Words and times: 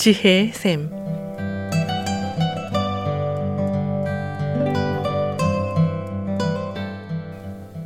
지혜의 0.00 0.52
샘. 0.54 0.88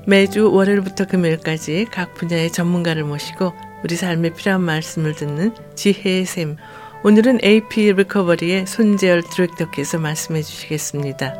매주 0.06 0.48
월요일부터 0.52 1.06
금요일까지 1.08 1.86
각 1.90 2.14
분야의 2.14 2.52
전문가를 2.52 3.02
모시고 3.02 3.52
우리 3.82 3.96
삶에 3.96 4.30
필요한 4.30 4.60
말씀을 4.60 5.16
듣는 5.16 5.56
지혜의 5.74 6.26
샘. 6.26 6.56
오늘은 7.02 7.40
AP 7.42 7.92
리커버리의 7.94 8.68
손재열 8.68 9.24
디렉터께서 9.28 9.98
말씀해 9.98 10.42
주시겠습니다. 10.42 11.34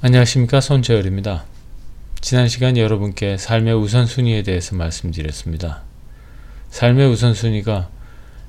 안녕하십니까 0.00 0.62
손재열입니다. 0.62 1.44
지난 2.22 2.48
시간 2.48 2.78
여러분께 2.78 3.36
삶의 3.36 3.74
우선순위에 3.74 4.42
대해서 4.42 4.74
말씀드렸습니다. 4.74 5.82
삶의 6.74 7.06
우선순위가 7.06 7.88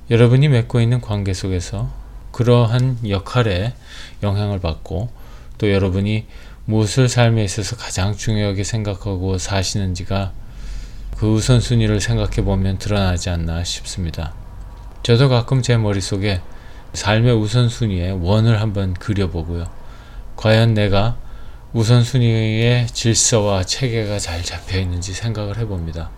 여러분이 0.10 0.48
맺고 0.48 0.82
있는 0.82 1.00
관계 1.00 1.32
속에서 1.32 1.92
그러한 2.32 2.98
역할에 3.08 3.76
영향을 4.24 4.60
받고 4.60 5.12
또 5.60 5.72
여러분이 5.72 6.26
무엇을 6.66 7.08
삶에 7.08 7.44
있어서 7.44 7.76
가장 7.76 8.18
중요하게 8.18 8.64
생각하고 8.64 9.38
사시는지가 9.38 10.32
그 11.18 11.32
우선순위를 11.36 12.02
생각해 12.02 12.44
보면 12.44 12.80
드러나지 12.80 13.30
않나 13.30 13.64
싶습니다. 13.64 14.34
저도 15.04 15.30
가끔 15.30 15.62
제 15.62 15.78
머릿속에 15.78 16.42
삶의 16.94 17.32
우선순위의 17.36 18.26
원을 18.26 18.60
한번 18.60 18.96
그려보고요. 18.96 19.70
과연 20.36 20.74
내가 20.74 21.16
우선순위의 21.74 22.88
질서와 22.88 23.66
체계가 23.66 24.18
잘 24.18 24.42
잡혀 24.42 24.80
있는지 24.80 25.14
생각을 25.14 25.60
해봅니다. 25.60 26.10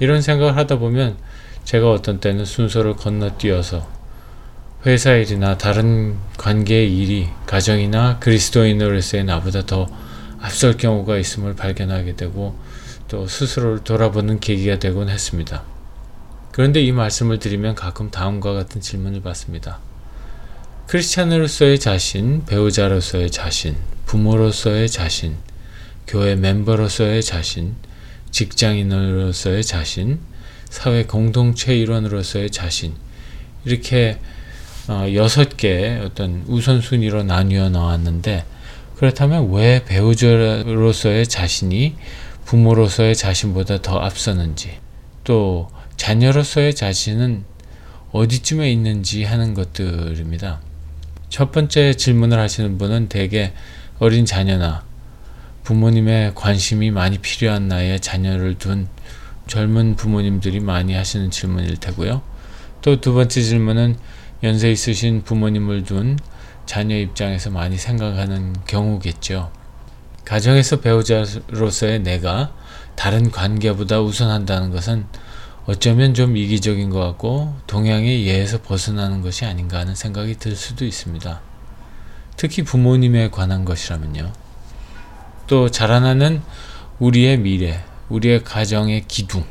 이런 0.00 0.22
생각을 0.22 0.56
하다 0.56 0.78
보면 0.78 1.16
제가 1.64 1.90
어떤 1.90 2.20
때는 2.20 2.44
순서를 2.44 2.96
건너뛰어서 2.96 3.86
회사 4.84 5.12
일이나 5.12 5.56
다른 5.58 6.16
관계의 6.38 6.96
일이 6.96 7.28
가정이나 7.46 8.18
그리스도인으로서의 8.18 9.24
나보다 9.24 9.64
더 9.64 9.88
앞설 10.40 10.76
경우가 10.76 11.18
있음을 11.18 11.54
발견하게 11.54 12.16
되고 12.16 12.58
또 13.06 13.26
스스로를 13.28 13.84
돌아보는 13.84 14.40
계기가 14.40 14.78
되곤 14.78 15.08
했습니다. 15.08 15.62
그런데 16.50 16.82
이 16.82 16.90
말씀을 16.92 17.38
드리면 17.38 17.74
가끔 17.76 18.10
다음과 18.10 18.52
같은 18.52 18.80
질문을 18.80 19.22
받습니다. 19.22 19.78
크리스찬으로서의 20.88 21.78
자신, 21.78 22.44
배우자로서의 22.44 23.30
자신, 23.30 23.76
부모로서의 24.06 24.88
자신, 24.88 25.36
교회 26.06 26.34
멤버로서의 26.34 27.22
자신, 27.22 27.76
직장인으로서의 28.32 29.62
자신, 29.62 30.18
사회 30.68 31.04
공동체 31.04 31.76
일원으로서의 31.76 32.50
자신, 32.50 32.94
이렇게 33.64 34.18
어, 34.88 35.06
여섯 35.14 35.56
개의 35.56 36.00
어떤 36.00 36.42
우선순위로 36.48 37.22
나뉘어 37.22 37.68
나왔는데, 37.68 38.44
그렇다면 38.96 39.52
왜 39.52 39.84
배우자로서의 39.84 41.28
자신이 41.28 41.94
부모로서의 42.44 43.14
자신보다 43.14 43.80
더 43.80 43.98
앞서는지, 43.98 44.78
또 45.22 45.70
자녀로서의 45.96 46.74
자신은 46.74 47.44
어디쯤에 48.10 48.70
있는지 48.70 49.24
하는 49.24 49.54
것들입니다. 49.54 50.60
첫 51.28 51.50
번째 51.52 51.94
질문을 51.94 52.38
하시는 52.38 52.76
분은 52.76 53.08
대개 53.08 53.52
어린 53.98 54.26
자녀나 54.26 54.84
부모님의 55.64 56.34
관심이 56.34 56.90
많이 56.90 57.18
필요한 57.18 57.68
나이에 57.68 57.98
자녀를 57.98 58.58
둔 58.58 58.88
젊은 59.46 59.96
부모님들이 59.96 60.60
많이 60.60 60.94
하시는 60.94 61.30
질문일 61.30 61.76
테고요. 61.76 62.22
또 62.82 63.00
두 63.00 63.14
번째 63.14 63.40
질문은 63.40 63.96
연세 64.42 64.70
있으신 64.70 65.22
부모님을 65.22 65.84
둔 65.84 66.18
자녀 66.66 66.96
입장에서 66.96 67.50
많이 67.50 67.76
생각하는 67.76 68.54
경우겠죠. 68.66 69.52
가정에서 70.24 70.80
배우자로서의 70.80 72.00
내가 72.00 72.52
다른 72.96 73.30
관계보다 73.30 74.00
우선한다는 74.00 74.70
것은 74.70 75.06
어쩌면 75.66 76.12
좀 76.14 76.36
이기적인 76.36 76.90
것 76.90 76.98
같고 76.98 77.54
동양의 77.68 78.26
예에서 78.26 78.62
벗어나는 78.62 79.22
것이 79.22 79.44
아닌가 79.44 79.78
하는 79.78 79.94
생각이 79.94 80.36
들 80.36 80.56
수도 80.56 80.84
있습니다. 80.84 81.40
특히 82.36 82.62
부모님에 82.62 83.30
관한 83.30 83.64
것이라면요. 83.64 84.32
또 85.52 85.70
자라나는 85.70 86.40
우리의 86.98 87.36
미래, 87.36 87.84
우리의 88.08 88.42
가정의 88.42 89.04
기둥, 89.06 89.44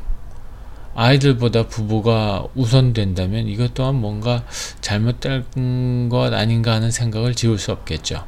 아이들보다 0.95 1.67
부부가 1.67 2.47
우선된다면 2.55 3.47
이것 3.47 3.75
또한 3.75 3.93
뭔가 3.93 4.43
잘못된 4.81 6.09
것 6.09 6.33
아닌가 6.33 6.73
하는 6.73 6.89
생각을 6.89 7.35
지울 7.35 7.59
수 7.59 7.71
없겠죠. 7.71 8.25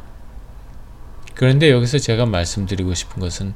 그런데 1.33 1.72
여기서 1.72 1.97
제가 1.97 2.28
말씀드리고 2.28 2.94
싶은 2.94 3.19
것은 3.19 3.56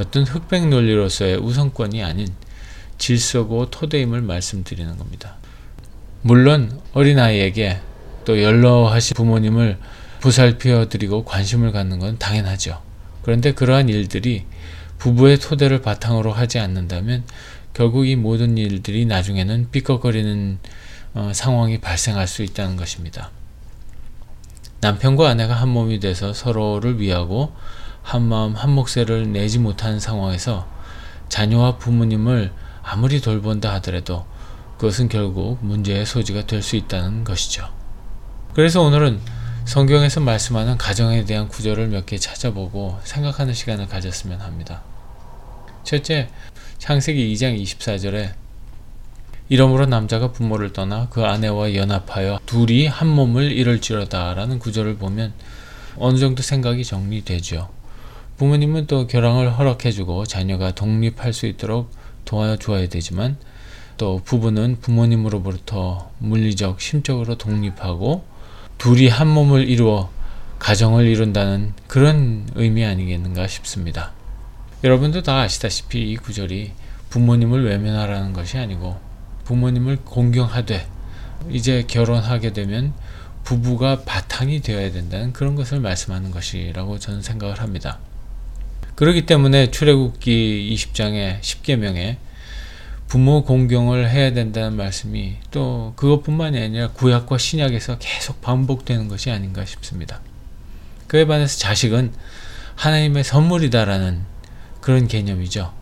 어떤 0.00 0.24
흑백 0.24 0.68
논리로서의 0.68 1.36
우선권이 1.36 2.02
아닌 2.02 2.28
질서고 2.96 3.68
토대임을 3.68 4.22
말씀드리는 4.22 4.96
겁니다. 4.96 5.34
물론 6.22 6.80
어린아이에게 6.94 7.80
또 8.24 8.42
연로하신 8.42 9.14
부모님을 9.14 9.76
보살펴 10.22 10.88
드리고 10.88 11.26
관심을 11.26 11.72
갖는 11.72 11.98
건 11.98 12.16
당연하죠. 12.16 12.91
그런데 13.22 13.52
그러한 13.52 13.88
일들이 13.88 14.44
부부의 14.98 15.38
토대를 15.38 15.82
바탕으로 15.82 16.32
하지 16.32 16.58
않는다면 16.58 17.24
결국 17.74 18.06
이 18.06 18.16
모든 18.16 18.58
일들이 18.58 19.06
나중에는 19.06 19.70
삐걱거리는 19.70 20.58
어, 21.14 21.32
상황이 21.34 21.80
발생할 21.80 22.26
수 22.26 22.42
있다는 22.42 22.76
것입니다. 22.76 23.30
남편과 24.80 25.28
아내가 25.28 25.54
한 25.54 25.68
몸이 25.68 26.00
돼서 26.00 26.32
서로를 26.32 27.00
위하고 27.00 27.52
한 28.02 28.22
마음 28.22 28.54
한 28.54 28.70
몫을 28.70 29.32
내지 29.32 29.58
못하는 29.58 30.00
상황에서 30.00 30.66
자녀와 31.28 31.78
부모님을 31.78 32.52
아무리 32.82 33.20
돌본다 33.20 33.72
하더라도 33.74 34.26
그것은 34.78 35.08
결국 35.08 35.58
문제의 35.60 36.04
소지가 36.04 36.46
될 36.46 36.62
수 36.62 36.76
있다는 36.76 37.22
것이죠. 37.24 37.68
그래서 38.54 38.82
오늘은 38.82 39.20
성경에서 39.64 40.20
말씀하는 40.20 40.76
가정에 40.76 41.24
대한 41.24 41.48
구절을 41.48 41.88
몇 41.88 42.06
개 42.06 42.18
찾아보고 42.18 42.98
생각하는 43.04 43.54
시간을 43.54 43.86
가졌으면 43.86 44.40
합니다. 44.40 44.82
첫째, 45.84 46.28
창세기 46.78 47.32
2장 47.34 47.60
24절에 47.60 48.32
이러므로 49.48 49.86
남자가 49.86 50.32
부모를 50.32 50.72
떠나 50.72 51.08
그 51.10 51.24
아내와 51.24 51.74
연합하여 51.74 52.40
둘이 52.46 52.86
한 52.86 53.08
몸을 53.08 53.52
이룰지로다 53.52 54.34
라는 54.34 54.58
구절을 54.58 54.96
보면 54.96 55.32
어느 55.96 56.18
정도 56.18 56.42
생각이 56.42 56.84
정리되죠. 56.84 57.68
부모님은 58.38 58.86
또 58.86 59.06
결혼을 59.06 59.56
허락해주고 59.56 60.26
자녀가 60.26 60.72
독립할 60.72 61.32
수 61.32 61.46
있도록 61.46 61.90
도와주어야 62.24 62.88
되지만 62.88 63.36
또 63.96 64.20
부부는 64.24 64.78
부모님으로부터 64.80 66.10
물리적, 66.18 66.80
심적으로 66.80 67.36
독립하고 67.36 68.24
둘이 68.82 69.06
한 69.06 69.28
몸을 69.28 69.68
이루어 69.68 70.10
가정을 70.58 71.06
이룬다는 71.06 71.72
그런 71.86 72.48
의미 72.56 72.84
아니겠는가 72.84 73.46
싶습니다. 73.46 74.10
여러분도 74.82 75.22
다 75.22 75.42
아시다시피 75.42 76.10
이 76.10 76.16
구절이 76.16 76.72
부모님을 77.10 77.64
외면하라는 77.64 78.32
것이 78.32 78.58
아니고 78.58 78.98
부모님을 79.44 79.98
공경하되 79.98 80.84
이제 81.48 81.84
결혼하게 81.86 82.54
되면 82.54 82.92
부부가 83.44 84.00
바탕이 84.00 84.62
되어야 84.62 84.90
된다는 84.90 85.32
그런 85.32 85.54
것을 85.54 85.78
말씀하는 85.78 86.32
것이라고 86.32 86.98
저는 86.98 87.22
생각을 87.22 87.60
합니다. 87.60 88.00
그렇기 88.96 89.26
때문에 89.26 89.70
출애굽기 89.70 90.74
20장의 90.74 91.40
10계명에 91.40 92.16
부모 93.12 93.44
공경을 93.44 94.08
해야 94.08 94.32
된다는 94.32 94.74
말씀이 94.74 95.36
또 95.50 95.92
그것뿐만이 95.96 96.58
아니라 96.58 96.88
구약과 96.92 97.36
신약에서 97.36 97.98
계속 97.98 98.40
반복되는 98.40 99.08
것이 99.08 99.30
아닌가 99.30 99.66
싶습니다. 99.66 100.22
그에 101.08 101.26
반해서 101.26 101.58
자식은 101.58 102.14
하나님의 102.74 103.22
선물이다라는 103.22 104.22
그런 104.80 105.08
개념이죠. 105.08 105.74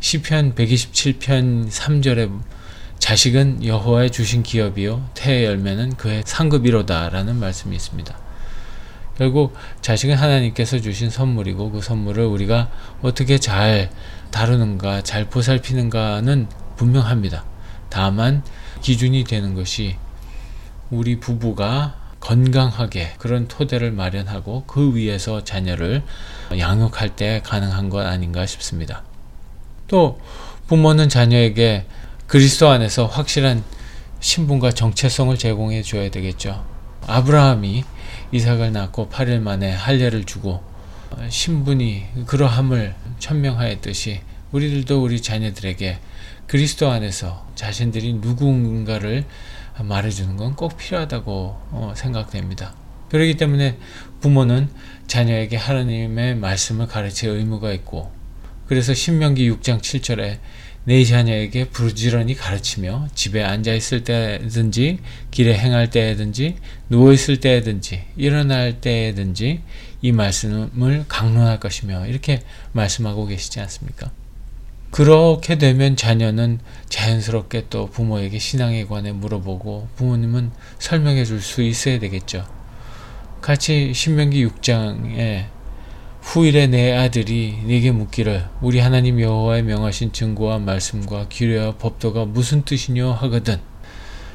시편 0.00 0.56
127편 0.56 1.70
3절에 1.70 2.40
자식은 2.98 3.64
여호와의 3.64 4.10
주신 4.10 4.42
기업이요 4.42 5.08
태의 5.14 5.44
열매는 5.44 5.94
그의 5.94 6.24
상급이로다라는 6.26 7.36
말씀이 7.36 7.76
있습니다. 7.76 8.18
결국 9.18 9.54
자식은 9.82 10.16
하나님께서 10.16 10.80
주신 10.80 11.10
선물이고 11.10 11.70
그 11.70 11.80
선물을 11.80 12.24
우리가 12.24 12.72
어떻게 13.02 13.38
잘 13.38 13.88
다루는가, 14.32 15.02
잘 15.02 15.26
보살피는가는 15.26 16.61
분명합니다. 16.76 17.44
다만 17.88 18.42
기준이 18.80 19.24
되는 19.24 19.54
것이 19.54 19.96
우리 20.90 21.20
부부가 21.20 21.96
건강하게 22.20 23.14
그런 23.18 23.48
토대를 23.48 23.90
마련하고 23.90 24.64
그 24.66 24.94
위에서 24.94 25.42
자녀를 25.42 26.02
양육할 26.56 27.16
때 27.16 27.42
가능한 27.44 27.90
것 27.90 28.06
아닌가 28.06 28.46
싶습니다. 28.46 29.02
또 29.88 30.20
부모는 30.68 31.08
자녀에게 31.08 31.86
그리스도 32.26 32.68
안에서 32.68 33.06
확실한 33.06 33.64
신분과 34.20 34.72
정체성을 34.72 35.36
제공해 35.36 35.82
줘야 35.82 36.10
되겠죠. 36.10 36.64
아브라함이 37.06 37.84
이삭을 38.30 38.72
낳고 38.72 39.08
8일 39.08 39.40
만에 39.40 39.72
할례를 39.72 40.24
주고 40.24 40.62
신분이 41.28 42.26
그러함을 42.26 42.94
천명하였듯이 43.18 44.20
우리들도 44.52 45.02
우리 45.02 45.20
자녀들에게 45.20 45.98
그리스도 46.52 46.90
안에서 46.90 47.50
자신들이 47.54 48.12
누군가를 48.12 49.24
말해주는 49.80 50.36
건 50.36 50.54
꼭 50.54 50.76
필요하다고 50.76 51.32
어, 51.70 51.94
생각됩니다. 51.96 52.74
그렇기 53.08 53.38
때문에 53.38 53.78
부모는 54.20 54.68
자녀에게 55.06 55.56
하나님의 55.56 56.34
말씀을 56.36 56.88
가르칠 56.88 57.30
의무가 57.30 57.72
있고 57.72 58.12
그래서 58.66 58.92
신명기 58.92 59.50
6장 59.50 59.80
7절에 59.80 60.40
내 60.84 61.04
자녀에게 61.04 61.70
부지런히 61.70 62.34
가르치며 62.34 63.08
집에 63.14 63.42
앉아 63.42 63.72
있을 63.72 64.04
때든지 64.04 64.98
길에 65.30 65.56
행할 65.56 65.88
때든지 65.88 66.56
누워 66.90 67.14
있을 67.14 67.40
때든지 67.40 68.04
일어날 68.18 68.78
때든지 68.82 69.62
이 70.02 70.12
말씀을 70.12 71.06
강론할 71.08 71.60
것이며 71.60 72.08
이렇게 72.08 72.42
말씀하고 72.72 73.24
계시지 73.24 73.58
않습니까? 73.60 74.10
그렇게 74.92 75.56
되면 75.56 75.96
자녀는 75.96 76.58
자연스럽게 76.90 77.66
또 77.70 77.86
부모에게 77.86 78.38
신앙에 78.38 78.84
관해 78.84 79.10
물어보고 79.10 79.88
부모님은 79.96 80.52
설명해 80.78 81.24
줄 81.24 81.40
수 81.40 81.62
있어야 81.62 81.98
되겠죠. 81.98 82.46
같이 83.40 83.94
신명기 83.94 84.46
6장에 84.46 85.46
후일에 86.20 86.66
내 86.66 86.94
아들이 86.94 87.58
네게 87.64 87.90
묻기를 87.90 88.44
우리 88.60 88.80
하나님 88.80 89.18
여호와의 89.18 89.62
명하신 89.62 90.12
증거와 90.12 90.58
말씀과 90.58 91.26
규례와 91.30 91.76
법도가 91.78 92.26
무슨 92.26 92.62
뜻이뇨 92.66 93.12
하거든. 93.12 93.60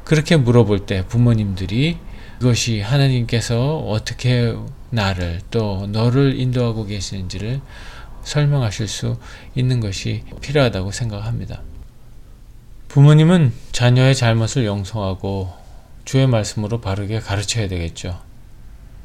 그렇게 0.02 0.36
물어볼 0.36 0.86
때 0.86 1.06
부모님들이 1.06 1.98
그것이 2.40 2.80
하나님께서 2.80 3.78
어떻게 3.78 4.56
나를 4.90 5.40
또 5.52 5.86
너를 5.86 6.38
인도하고 6.40 6.84
계시는지를 6.84 7.60
설명하실 8.28 8.88
수 8.88 9.18
있는 9.54 9.80
것이 9.80 10.22
필요하다고 10.42 10.92
생각합니다. 10.92 11.62
부모님은 12.88 13.52
자녀의 13.72 14.14
잘못을 14.14 14.66
용서하고 14.66 15.52
주의 16.04 16.26
말씀으로 16.26 16.80
바르게 16.80 17.20
가르쳐야 17.20 17.68
되겠죠. 17.68 18.20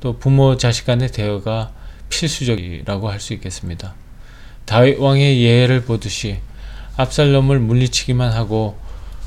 또 0.02 0.18
부모 0.20 0.58
자식 0.58 0.86
간의 0.86 1.12
대화가 1.12 1.72
필수적이라고 2.10 3.10
할 3.10 3.20
수 3.22 3.34
있겠습니다. 3.34 3.96
다윗 4.66 4.98
왕의 4.98 5.42
예를 5.42 5.86
보듯이 5.86 6.40
압살롬을 6.98 7.60
물리치기만 7.60 8.32
하고 8.34 8.78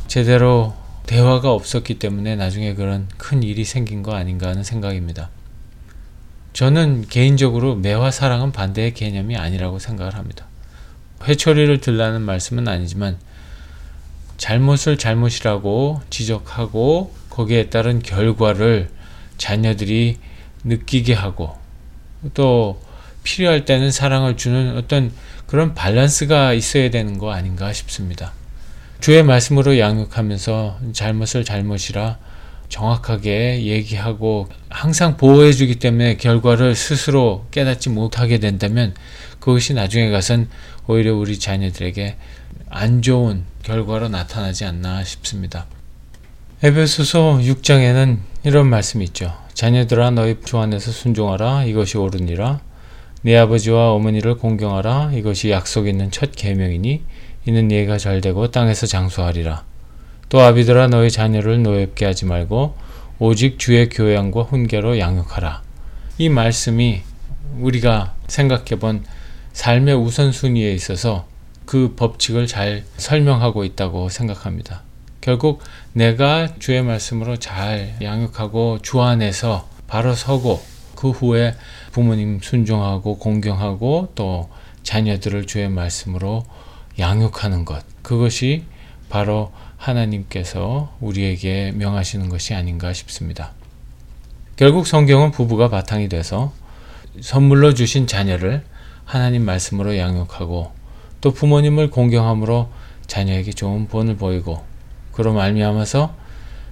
제대로 0.09 0.75
대화가 1.07 1.53
없었기 1.53 1.99
때문에 1.99 2.37
나중에 2.37 2.75
그런 2.75 3.09
큰 3.17 3.43
일이 3.43 3.65
생긴 3.65 4.03
거 4.03 4.15
아닌가 4.15 4.49
하는 4.49 4.63
생각입니다. 4.63 5.31
저는 6.57 7.05
개인적으로 7.11 7.75
매화 7.75 8.11
사랑은 8.11 8.51
반대의 8.51 8.95
개념이 8.95 9.37
아니라고 9.37 9.79
생각을 9.79 10.15
합니다. 10.15 10.47
회초리를 11.23 11.83
들라는 11.83 12.23
말씀은 12.23 12.67
아니지만 12.67 13.19
잘못을 14.39 14.97
잘못이라고 14.97 16.01
지적하고 16.09 17.15
거기에 17.29 17.69
따른 17.69 18.01
결과를 18.01 18.89
자녀들이 19.37 20.17
느끼게 20.65 21.13
하고 21.13 21.59
또 22.33 22.81
필요할 23.23 23.67
때는 23.67 23.91
사랑을 23.91 24.39
주는 24.39 24.79
어떤 24.79 25.13
그런 25.47 25.75
밸런스가 25.75 26.55
있어야 26.55 26.89
되는 26.89 27.19
거 27.19 27.33
아닌가 27.33 27.75
싶습니다. 27.75 28.33
주의 29.01 29.23
말씀으로 29.23 29.79
양육하면서 29.79 30.79
잘못을 30.95 31.45
잘못이라 31.45 32.17
정확하게 32.69 33.65
얘기하고 33.65 34.49
항상 34.69 35.17
보호해 35.17 35.53
주기 35.53 35.77
때문에 35.77 36.17
결과를 36.17 36.75
스스로 36.75 37.47
깨닫지 37.51 37.91
못하게 37.91 38.39
된다면 38.39 38.95
그것이 39.39 39.75
나중에 39.75 40.11
가선 40.11 40.49
오히려 40.87 41.15
우리 41.15 41.39
자녀들에게 41.39 42.17
안 42.69 43.03
좋은 43.03 43.45
결과로 43.63 44.09
나타나지 44.09 44.65
않나 44.65 45.05
싶습니다. 45.05 45.67
에베소서 46.63 47.39
6장에는 47.43 48.19
이런 48.45 48.69
말씀이 48.69 49.05
있죠. 49.07 49.33
자녀들아 49.55 50.11
너희 50.11 50.37
주 50.45 50.59
안에서 50.59 50.91
순종하라 50.91 51.65
이것이 51.65 51.97
옳으니라 51.97 52.61
네 53.23 53.37
아버지와 53.37 53.93
어머니를 53.93 54.37
공경하라 54.37 55.13
이것이 55.15 55.51
약속 55.51 55.89
있는 55.89 56.11
첫 56.11 56.33
계명이니 56.33 57.03
이는 57.47 57.73
예가 57.73 57.99
잘되고 57.99 58.51
땅에서 58.51 58.87
장수하리라 58.87 59.65
또 60.29 60.41
아비들아 60.41 60.89
너희 60.89 61.11
자녀를 61.11 61.63
노엽게 61.63 62.05
하지 62.05 62.25
말고 62.25 62.77
오직 63.19 63.59
주의 63.59 63.89
교양과 63.89 64.43
훈계로 64.43 64.99
양육하라 64.99 65.63
이 66.19 66.29
말씀이 66.29 67.03
우리가 67.59 68.15
생각해 68.27 68.79
본 68.79 69.05
삶의 69.53 69.95
우선순위에 69.95 70.73
있어서 70.73 71.27
그 71.65 71.95
법칙을 71.97 72.47
잘 72.47 72.85
설명하고 72.97 73.65
있다고 73.65 74.09
생각합니다. 74.09 74.83
결국 75.21 75.61
내가 75.93 76.49
주의 76.59 76.83
말씀으로 76.83 77.37
잘 77.37 77.97
양육하고 78.01 78.79
주 78.83 79.03
안에서 79.03 79.69
바로 79.89 80.15
서고 80.15 80.63
그 80.95 81.11
후에 81.11 81.55
부모님 81.91 82.41
순종하고 82.41 83.19
공경하고 83.19 84.13
또 84.15 84.49
자녀들을 84.85 85.47
주의 85.47 85.69
말씀으로 85.69 86.45
양육하는 86.99 87.65
것. 87.65 87.85
그것이 88.03 88.65
바로 89.09 89.53
하나님께서 89.87 90.95
우리에게 91.01 91.73
명하시는 91.75 92.29
것이 92.29 92.55
아닌가 92.55 92.93
싶습니다. 92.93 93.53
결국 94.57 94.87
성경은 94.87 95.31
부부가 95.31 95.69
바탕이 95.69 96.09
돼서 96.09 96.53
선물로 97.21 97.75
주신 97.75 98.07
자녀를 98.07 98.65
하나님 99.05 99.45
말씀으로 99.45 99.97
양육하고 99.97 100.73
또 101.21 101.31
부모님을 101.33 101.91
공경함으로 101.91 102.71
자녀에게 103.07 103.53
좋은 103.53 103.87
본을 103.89 104.17
보이고 104.17 104.65
그로 105.13 105.33
말미암아서 105.33 106.15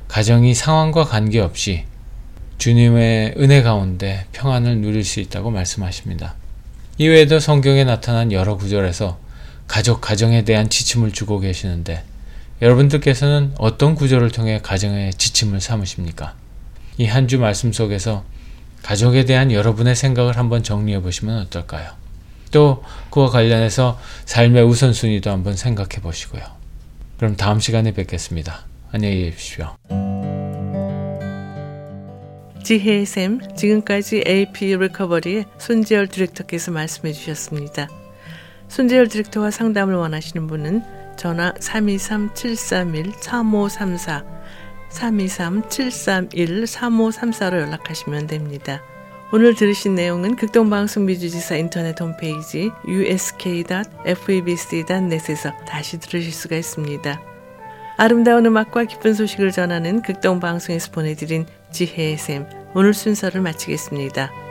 가정이 0.08 0.54
상황과 0.54 1.04
관계없이 1.04 1.84
주님의 2.58 3.34
은혜 3.38 3.62
가운데 3.62 4.26
평안을 4.32 4.78
누릴 4.78 5.04
수 5.04 5.20
있다고 5.20 5.50
말씀하십니다. 5.50 6.34
이외에도 6.98 7.40
성경에 7.40 7.84
나타난 7.84 8.32
여러 8.32 8.56
구절에서 8.56 9.18
가족, 9.66 10.00
가정에 10.00 10.44
대한 10.44 10.68
지침을 10.68 11.12
주고 11.12 11.40
계시는데 11.40 12.04
여러분들께서는 12.64 13.52
어떤 13.58 13.94
구절을 13.94 14.30
통해 14.30 14.58
가정의 14.62 15.12
지침을 15.12 15.60
삼으십니까? 15.60 16.34
이 16.96 17.06
한 17.06 17.28
주 17.28 17.38
말씀 17.38 17.72
속에서 17.74 18.24
가족에 18.82 19.26
대한 19.26 19.52
여러분의 19.52 19.94
생각을 19.94 20.38
한번 20.38 20.62
정리해 20.62 21.00
보시면 21.02 21.40
어떨까요? 21.40 21.90
또 22.52 22.82
그와 23.10 23.28
관련해서 23.28 23.98
삶의 24.24 24.62
우선순위도 24.64 25.30
한번 25.30 25.56
생각해 25.56 26.00
보시고요. 26.02 26.42
그럼 27.18 27.36
다음 27.36 27.60
시간에 27.60 27.92
뵙겠습니다. 27.92 28.64
안녕히 28.92 29.24
계십시오. 29.24 29.76
지혜의 32.62 33.04
샘, 33.04 33.40
지금까지 33.56 34.24
AP 34.26 34.74
리커버리의 34.76 35.44
손재열 35.58 36.06
디렉터께서 36.08 36.70
말씀해 36.70 37.12
주셨습니다. 37.12 37.88
손재열 38.68 39.08
디렉터와 39.08 39.50
상담을 39.50 39.94
원하시는 39.96 40.46
분은 40.46 40.82
전화 41.16 41.52
323-731-3534, 41.54 44.24
323-731-3534로 44.90 47.60
연락하시면 47.60 48.26
됩니다. 48.26 48.82
오늘 49.32 49.54
들으신 49.54 49.94
내용은 49.96 50.36
극동방송 50.36 51.06
미주지사 51.06 51.56
인터넷 51.56 51.98
홈페이지 52.00 52.70
usk.febc.net에서 52.86 55.52
다시 55.66 55.98
들으실 55.98 56.32
수가 56.32 56.54
있습니다. 56.56 57.20
아름다운 57.96 58.46
음악과 58.46 58.84
기쁜 58.84 59.14
소식을 59.14 59.50
전하는 59.50 60.02
극동방송에서 60.02 60.92
보내드린 60.92 61.46
지혜의 61.72 62.18
샘 62.18 62.46
오늘 62.74 62.94
순서를 62.94 63.40
마치겠습니다. 63.40 64.43